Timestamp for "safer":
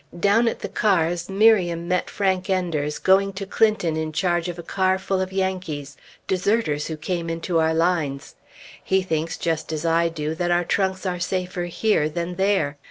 11.19-11.65